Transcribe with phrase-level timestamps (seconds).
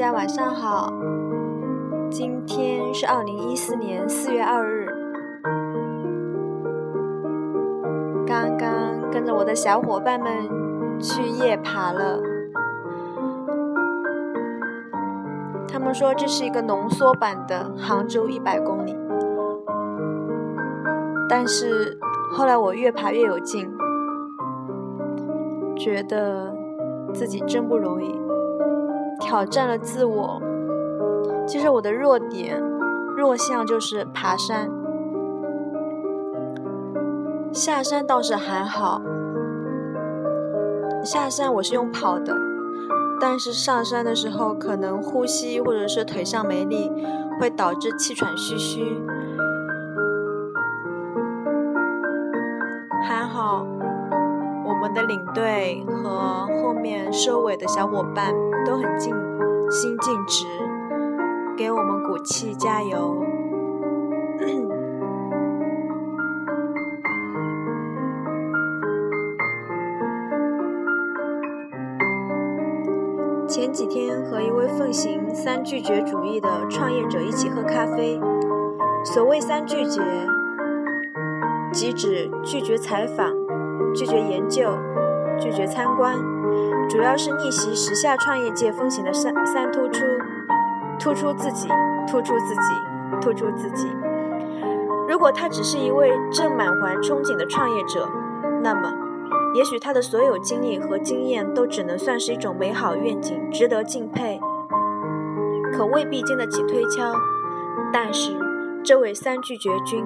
[0.00, 0.90] 大家晚上好，
[2.10, 4.86] 今天是二零一四年四月二日。
[8.26, 10.32] 刚刚跟着我的小伙伴们
[10.98, 12.18] 去夜爬了，
[15.68, 18.96] 他们说这是一个浓缩版的杭州一百公里，
[21.28, 21.98] 但是
[22.32, 23.70] 后来我越爬越有劲，
[25.76, 26.56] 觉得
[27.12, 28.18] 自己真不容易。
[29.30, 30.42] 挑战了自我。
[31.46, 32.60] 其实我的弱点、
[33.16, 34.68] 弱项就是爬山，
[37.52, 39.00] 下山倒是还好。
[41.04, 42.34] 下山我是用跑的，
[43.20, 46.90] 但是上山的时候可能呼吸或者是腿上没力，
[47.40, 49.00] 会导致气喘吁吁。
[53.06, 53.64] 还好，
[54.66, 58.34] 我们的领队和后面收尾的小伙伴。
[58.66, 59.14] 都很尽
[59.70, 60.46] 心尽职，
[61.56, 63.24] 给我们鼓气加油。
[73.46, 78.20] 前几天和一位奉行三拒绝主义的创业者一起喝咖啡。
[79.04, 80.02] 所谓三拒绝，
[81.72, 83.32] 即指拒绝采访、
[83.94, 84.62] 拒绝研究、
[85.38, 86.39] 拒绝参观。
[86.90, 90.04] 主要是逆袭时下创业界风行的三三突出：
[90.98, 91.68] 突出自己，
[92.08, 92.74] 突出自己，
[93.20, 93.88] 突出自己。
[95.08, 98.08] 如果他只是一位正满怀憧憬的创业者，
[98.60, 98.92] 那么，
[99.54, 104.40] 也许他的所有经历和经验都只能算是一种美好愿景，值得敬佩，
[105.72, 107.12] 可未必经得起推敲。
[107.92, 108.32] 但是，
[108.82, 110.04] 这位三拒绝君，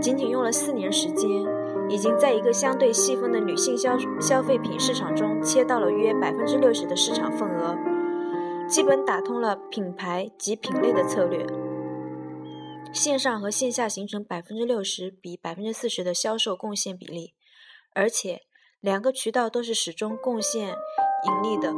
[0.00, 1.53] 仅仅用了四年时间。
[1.88, 7.76] 已经在一个相对细分的女性消消费品市场中切到了约百分之六十的市场份额，
[8.66, 11.46] 基本打通了品牌及品类的策略，
[12.92, 17.34] 线上和线下形成百分之六十比百分之四十的销售贡献比例，
[17.94, 18.42] 而且
[18.80, 20.68] 两个渠道都是始终贡献
[21.26, 21.72] 盈利的。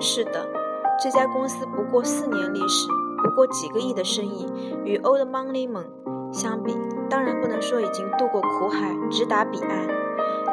[0.00, 0.48] 是的，
[1.02, 2.88] 这家公司不过四年历史，
[3.22, 4.46] 不过几个亿的生意，
[4.84, 5.86] 与 Old Money 们
[6.32, 6.74] 相比。
[7.46, 9.86] 不能说已经渡过苦海，直达彼岸。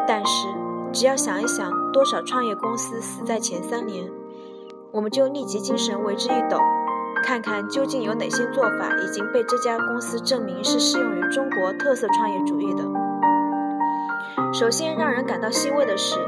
[0.08, 0.48] 但是，
[0.92, 4.12] 只要想一想多少创业公司死在前三年，
[4.92, 6.60] 我们就立即精神为之一抖，
[7.24, 12.84] 看看究竟有哪些做法已经被这家公司证明是适用于中国特色创业主义的。
[14.54, 16.20] 首先让人感到欣慰的是，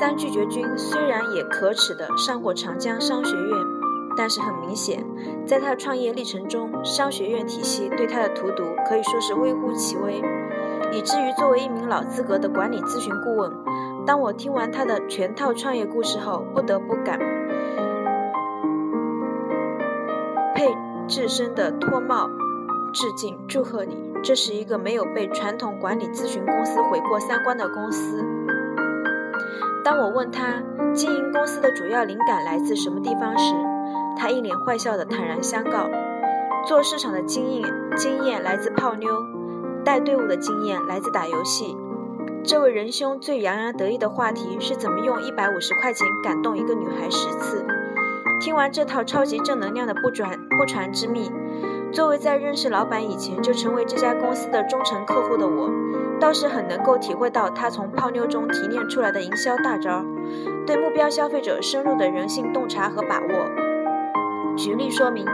[0.00, 3.71] 三拒绝军虽然也可耻的上过长江商学院。
[4.16, 5.04] 但是很明显，
[5.46, 10.22] 在他的创业历程中，商学院体系对他的荼毒可以说是微乎其微，
[10.92, 13.52] 以至于作为一名老资格的管理咨询顾问，
[14.04, 17.18] 当我听完他的全套创业故事后，不得不感
[20.54, 20.74] 佩
[21.08, 22.28] 至深的脱帽
[22.92, 28.24] 致敬，祝贺你，这是一个没有被传统管理咨询公司毁过三观的公司。
[29.84, 30.62] 当我问他
[30.94, 33.52] 经营公司的主要灵感来自什么地方时，
[34.16, 35.88] 他一脸坏笑的坦然相告
[36.66, 37.62] ：“做市场的经验
[37.96, 39.24] 经验来自泡妞，
[39.84, 41.76] 带队伍的经验来自打游戏。”
[42.44, 47.64] 这位仁兄最洋洋得意的话题是怎么用一百五十块钱感动一个女孩十次。
[48.40, 51.30] 听完这套超级正能量的不传不传之秘，
[51.92, 55.70] 作为在认识老板以前就成为这家公司的忠诚客户的我，
[56.18, 60.04] 倒是很能够体会到他从泡妞中提炼出来的营销大招，
[60.66, 63.51] 对目标消费者深入的人性洞察和把握。
[64.56, 65.24] 举例说明，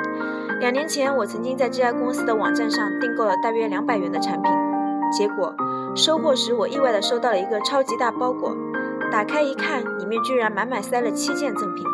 [0.60, 4.52] 两年前我曾经在这家公司的网站上订购了大约两百元的产品，
[5.12, 5.54] 结果
[5.94, 8.56] 收货时我意外的收到了一个超级大包裹，
[9.10, 11.84] 打开一看，里面居然满满塞了七件赠品，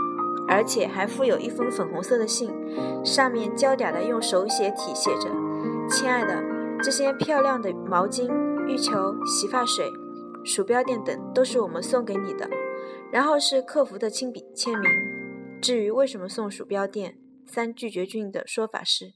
[0.49, 2.53] 而且还附有一封粉红色的信，
[3.05, 5.29] 上面焦点的用手写体写着
[5.89, 6.43] ：“亲爱的，
[6.83, 8.31] 这些漂亮的毛巾、
[8.67, 9.91] 浴球、洗发水、
[10.45, 12.49] 鼠标垫等都是我们送给你的。”
[13.11, 14.91] 然后是客服的亲笔签名。
[15.65, 17.17] 至于为什么送鼠标垫，
[17.47, 19.15] 三拒绝菌的说法是：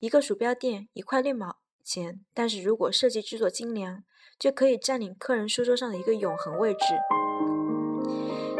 [0.00, 4.02] 一个鼠标垫一块六毛钱，但是如果设计制作精良，
[4.38, 6.80] 就可以占领客人书桌上的一个永恒位置。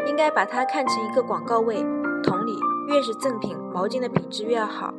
[0.07, 1.77] 应该把它看成一个广告位。
[2.23, 2.53] 同理，
[2.89, 4.93] 越是赠品，毛巾的品质越要好，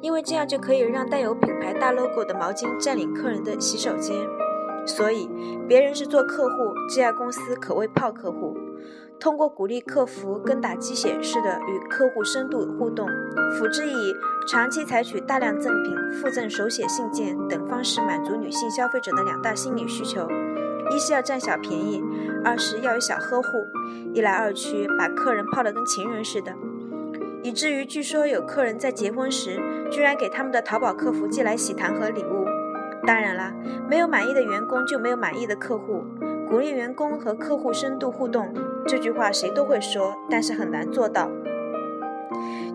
[0.00, 4.24] 因为这样就可以让带有品牌大 logo 的毛巾占领客人的洗手间。
[4.86, 5.28] 所以，
[5.66, 6.54] 别人是做客户，
[6.88, 8.56] 这家公司可谓泡客户。
[9.18, 13.08] 通过鼓励客服跟打鸡血似的与客户深度互动，
[13.58, 14.14] 辅之以
[14.46, 20.28] 长期采取大量赠品、附赠手写信件等方式满足女性消费者的两大心理需求：
[20.90, 22.02] 一是要占小便宜，
[22.44, 23.48] 二是要有小呵护。
[24.12, 26.52] 一来二去，把客人泡得跟情人似的。
[27.42, 29.60] 以至于据说有客人在结婚时，
[29.90, 32.44] 居然给他们的淘宝客服寄来喜糖和礼物。
[33.06, 33.52] 当然啦，
[33.88, 36.04] 没有满意的员工就没有满意的客户。
[36.48, 38.52] 鼓励员工和客户深度互动，
[38.88, 41.28] 这句话谁都会说，但是很难做到，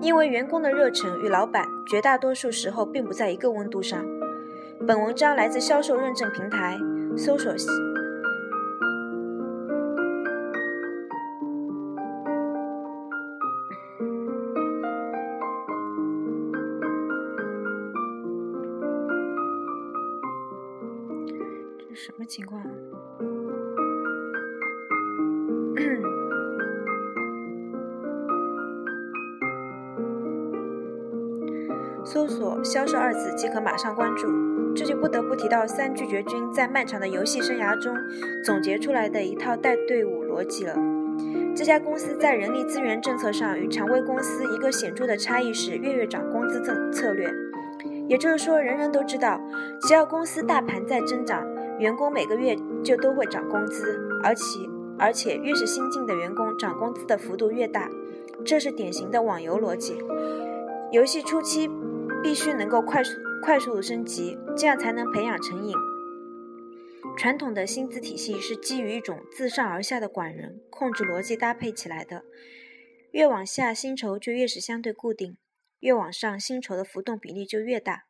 [0.02, 4.06] 因为员工的热忱与老板绝大多数时候并不在一个温度上。
[4.86, 6.78] 本文章来自销售认证平台
[7.16, 7.54] 搜索。
[7.54, 7.60] 这
[21.96, 22.62] 什么情况？
[32.22, 34.28] 搜索“销售”二字即可马上关注。
[34.76, 37.98] 这就不得不提到三拒绝君在漫长的游戏生涯中
[38.46, 40.76] 总结出来的一套带队伍逻辑了。
[41.56, 47.28] 这家公司在人力资源政策上与常规公司一个显著的差异是月月涨工资策策略。
[48.08, 49.42] 也就是说，人人都知道，
[49.82, 51.44] 只要公司大盘在增长，
[51.80, 54.60] 员工每个月就都会涨工资，而且
[55.00, 57.90] 而且越是新进的员工，涨工资的幅度越大。
[58.46, 59.98] 这是典型的网游逻辑。
[60.92, 61.68] 游戏初期。
[62.24, 65.76] 必须能够快速快速的升级，这样才能培养成瘾。
[67.18, 72.24] 传统的薪资体系是基于一种自上而下的管人控制逻辑搭配起来的，
[73.12, 75.38] 越往下薪酬就越是相对固定，
[75.80, 78.04] 越往上薪酬的浮动比例就越大，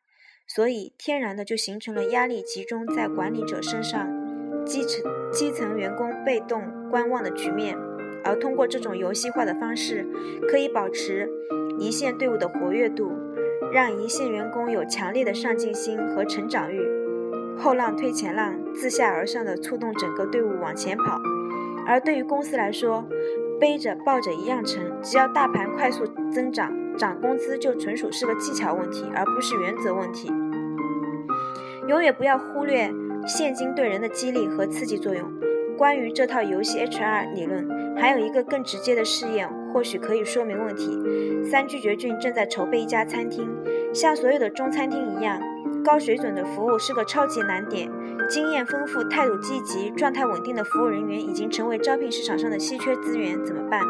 [0.45, 7.77] 所以天然的就形成了压力集中在管理者身上，基层基层员工被动观望的局面。
[8.23, 10.05] 而通过这种游戏化的方式，
[10.47, 11.27] 可以保持
[11.79, 13.11] 一线队伍的活跃度。
[13.69, 16.81] 让一线员工有强烈的上进心和成长欲，
[17.57, 21.19] 后浪推前浪，自下而上的触动整个队伍往前跑。
[21.85, 23.05] 而对于公司来说，
[23.59, 30.31] 背着抱着一样沉，只要大盘快速增长，涨工资就纯属是个技巧问题，而不是原则问题。
[31.87, 32.91] 永远不要忽略
[33.27, 35.31] 现金对人的激励和刺激作用。
[35.77, 39.49] 关于这套游戏 HR 理论，还有一个更直接的试验。
[39.73, 40.99] 或许可以说明问题。
[41.43, 43.49] 三拒绝俊正在筹备一家餐厅，
[43.93, 45.41] 像所有的中餐厅一样，
[45.83, 47.89] 高水准的服务是个超级难点。
[48.29, 53.81] 经验丰富、态度积极、状态稳定的服务人员已经成为招聘市场上的稀缺资源，怎么办？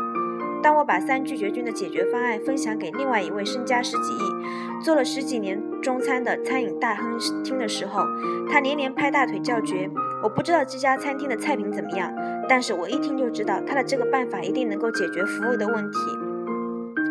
[0.64, 8.04] 当我把三拒绝郡的解决方案分享给另外一位身家十几亿、做了十几年中餐的餐饮大亨听的时候，
[8.48, 9.90] 他连连拍大腿叫绝。
[10.24, 12.13] 我不知道这家餐厅的菜品怎么样，
[12.48, 15.98] 但是我一听就知道他的这个办法一定能够解决服务的问题。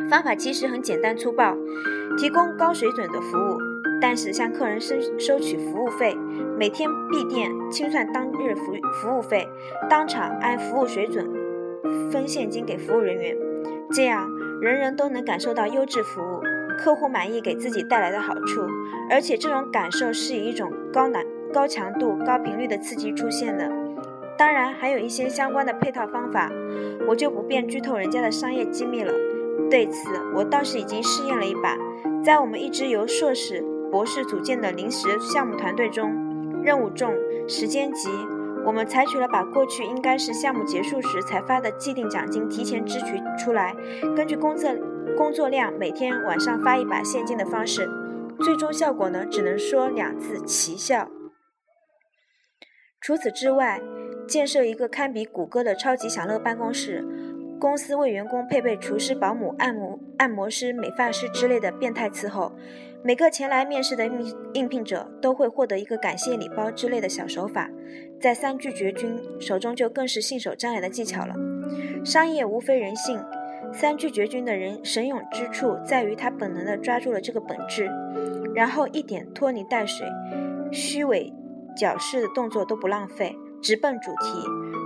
[0.09, 1.57] 方法其实很简单粗暴，
[2.17, 3.59] 提供高水准的服务，
[4.01, 6.17] 但是向客人收收取服务费，
[6.59, 9.49] 每天闭店清算当日服服务费，
[9.89, 11.29] 当场按服务水准
[12.11, 13.37] 分现金给服务人员，
[13.93, 14.29] 这样
[14.61, 16.41] 人人都能感受到优质服务，
[16.79, 18.63] 客户满意给自己带来的好处，
[19.11, 21.25] 而且这种感受是一种高难。
[21.53, 23.71] 高强度、高频率的刺激出现的，
[24.39, 26.51] 当然还有一些相关的配套方法，
[27.09, 29.13] 我就不便剧透人家的商业机密了。
[29.71, 31.77] 对此，我倒是已经试验了一把，
[32.25, 36.11] 在我们一支由硕士、博士组建的临时项目团队中，
[36.63, 37.13] 任务重、
[37.47, 38.09] 时间急，
[38.65, 43.75] 我们采取了把过去应该是项目结束时才发的既定奖金提前支取出来，
[44.17, 44.71] 根据工作
[45.17, 47.89] 工作量每天晚上发一把现金的方式，
[48.41, 51.09] 最终效果呢，只能说两字奇效。
[53.01, 53.81] 除此之外，
[54.29, 57.03] 建设一个堪比谷歌的超级享乐办公室，
[57.59, 62.53] 公司为员工配备厨师、保姆、按摩按摩师、美发师之类的变态伺候。
[63.03, 67.71] 每个前来面试的应应聘者都会获得一个感谢礼包之类的小手法，
[68.21, 71.35] 在三拒绝君手中就更是信手拈来的技巧了。
[72.05, 73.19] 商业无非人性，
[73.73, 77.91] 三拒绝君的人神勇之处在于他本能地抓住了这个本质，
[78.55, 80.07] 然后一点拖泥带水、
[80.71, 81.33] 虚伪。
[81.81, 84.45] 矫饰的动作都不浪费，直奔主题。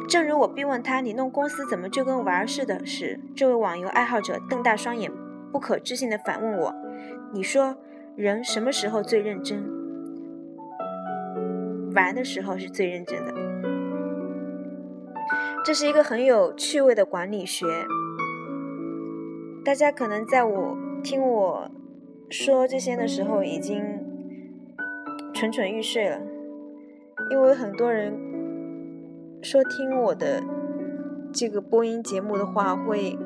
[0.08, 5.10] 正如我逼问他：“你弄公司怎么就跟玩儿似的？”时，这位网游爱好者瞪大双眼，
[5.50, 6.72] 不可置信地反问我
[7.34, 7.76] ：“你说
[8.14, 9.64] 人什么时候最认真？
[11.96, 13.34] 玩的时候是最认真的。”
[15.66, 17.66] 这是一个很有趣味的管理学。
[19.64, 21.68] 大家可能在我听我
[22.30, 23.82] 说这些的时候，已经
[25.32, 26.20] 蠢蠢欲睡了。
[27.30, 28.16] 因为很多人
[29.42, 30.42] 说听我的
[31.32, 33.18] 这个播音节目的话会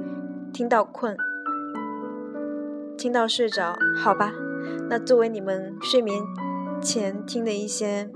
[0.52, 1.16] 听到困，
[2.96, 4.32] 听到睡着，好吧？
[4.88, 6.20] 那作为你们睡眠
[6.80, 8.08] 前听的一些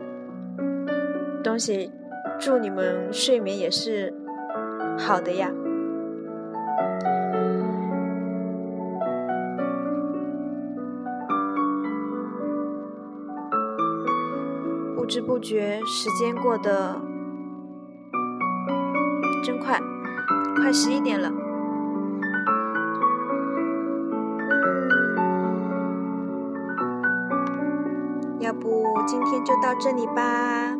[1.45, 1.93] 东西，
[2.39, 4.15] 祝你们睡眠也是
[4.99, 5.53] 好的呀。
[15.13, 16.99] 不知不觉，时间过得
[19.45, 19.79] 真快，
[20.57, 21.31] 快十一点了。
[28.41, 30.75] 要不今天就到这里吧。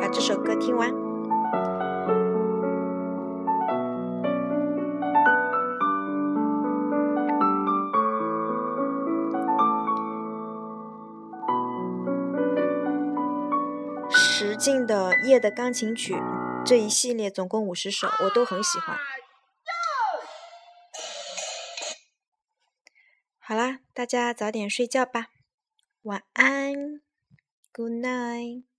[0.00, 0.99] 把这首歌听完。
[14.42, 16.14] 石进的《夜的钢琴曲》
[16.64, 18.96] 这一系列总共五十首，我都很喜欢。
[23.38, 25.26] 好啦，大家早点睡觉吧，
[26.04, 26.72] 晚安
[27.70, 28.69] ，Good night。